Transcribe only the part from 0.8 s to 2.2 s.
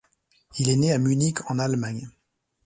à Munich en Allemagne.